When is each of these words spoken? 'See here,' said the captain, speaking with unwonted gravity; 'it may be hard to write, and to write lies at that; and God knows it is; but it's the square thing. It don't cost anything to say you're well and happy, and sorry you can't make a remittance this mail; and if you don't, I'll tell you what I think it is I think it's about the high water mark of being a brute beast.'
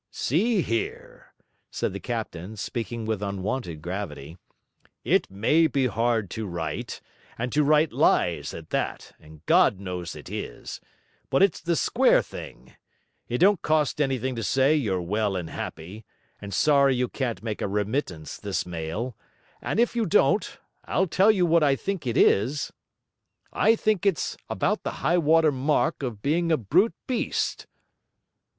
'See 0.09 0.63
here,' 0.63 1.31
said 1.69 1.93
the 1.93 1.99
captain, 1.99 2.57
speaking 2.57 3.05
with 3.05 3.21
unwonted 3.21 3.83
gravity; 3.83 4.35
'it 5.03 5.29
may 5.29 5.67
be 5.67 5.85
hard 5.85 6.27
to 6.27 6.47
write, 6.47 7.01
and 7.37 7.51
to 7.51 7.63
write 7.63 7.93
lies 7.93 8.51
at 8.51 8.71
that; 8.71 9.11
and 9.19 9.45
God 9.45 9.79
knows 9.79 10.15
it 10.15 10.27
is; 10.27 10.81
but 11.29 11.43
it's 11.43 11.61
the 11.61 11.75
square 11.75 12.23
thing. 12.23 12.75
It 13.27 13.37
don't 13.37 13.61
cost 13.61 14.01
anything 14.01 14.35
to 14.37 14.41
say 14.41 14.75
you're 14.75 15.03
well 15.03 15.35
and 15.35 15.51
happy, 15.51 16.03
and 16.41 16.51
sorry 16.51 16.95
you 16.95 17.07
can't 17.07 17.43
make 17.43 17.61
a 17.61 17.67
remittance 17.67 18.37
this 18.37 18.65
mail; 18.65 19.15
and 19.61 19.79
if 19.79 19.95
you 19.95 20.07
don't, 20.07 20.57
I'll 20.85 21.05
tell 21.05 21.29
you 21.29 21.45
what 21.45 21.61
I 21.61 21.75
think 21.75 22.07
it 22.07 22.17
is 22.17 22.73
I 23.53 23.75
think 23.75 24.07
it's 24.07 24.35
about 24.49 24.81
the 24.81 25.05
high 25.05 25.19
water 25.19 25.51
mark 25.51 26.01
of 26.01 26.23
being 26.23 26.51
a 26.51 26.57
brute 26.57 26.95
beast.' 27.05 27.67